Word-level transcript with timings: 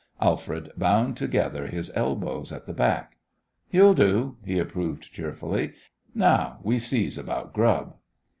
Alfred 0.19 0.71
bound 0.75 1.15
together 1.15 1.67
his 1.67 1.91
elbows 1.93 2.51
at 2.51 2.65
the 2.65 2.73
back. 2.73 3.17
"You'll 3.69 3.93
do," 3.93 4.37
he 4.43 4.57
approved, 4.57 5.11
cheerfully. 5.13 5.73
"Now, 6.15 6.57
we 6.63 6.79
sees 6.79 7.19
about 7.19 7.53
grub." 7.53 7.93